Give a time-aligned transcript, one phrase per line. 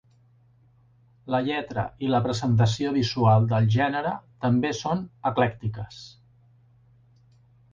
[1.33, 4.15] La lletra i la presentació visual del gènere
[4.47, 6.01] també són eclèctiques.